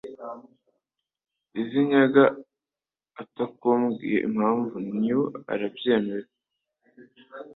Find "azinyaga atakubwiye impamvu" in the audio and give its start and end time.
1.59-4.75